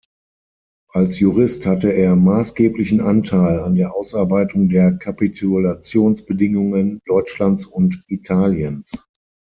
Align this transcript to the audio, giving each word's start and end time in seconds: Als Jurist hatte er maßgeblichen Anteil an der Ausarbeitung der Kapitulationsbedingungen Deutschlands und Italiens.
Als 0.93 1.19
Jurist 1.19 1.67
hatte 1.67 1.93
er 1.93 2.15
maßgeblichen 2.15 3.01
Anteil 3.01 3.59
an 3.59 3.75
der 3.75 3.93
Ausarbeitung 3.93 4.67
der 4.67 4.93
Kapitulationsbedingungen 4.93 7.01
Deutschlands 7.07 7.67
und 7.67 8.03
Italiens. 8.07 8.95